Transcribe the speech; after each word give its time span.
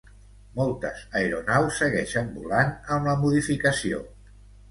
Moltes 0.59 1.01
aeronaus 1.19 1.75
segueixen 1.83 2.31
volant 2.39 2.73
amb 2.97 3.09
la 3.11 3.15
modificació. 3.27 4.01